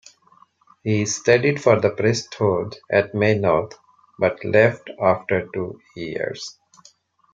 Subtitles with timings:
[0.83, 3.73] He studied for the priesthood at Maynooth,
[4.17, 6.57] but left after two years.